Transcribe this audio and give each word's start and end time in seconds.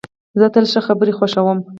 زه 0.39 0.47
تل 0.53 0.65
ښې 0.71 0.81
خبري 0.87 1.13
خوښوم. 1.17 1.59